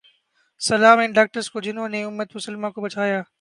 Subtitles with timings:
[0.61, 3.21] سلام ان ڈاکٹرز کو جہنوں نے امت مسلماں کو بچایا